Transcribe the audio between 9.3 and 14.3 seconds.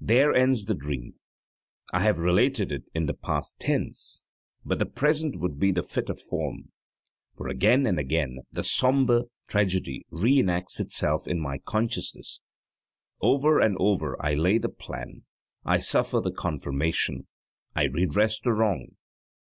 tragedy re enacts itself in my consciousness over and over